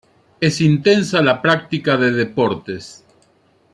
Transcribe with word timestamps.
Es 0.39 0.61
intensa 0.61 1.21
la 1.21 1.39
práctica 1.43 1.95
de 1.95 2.11
deportes. 2.11 3.05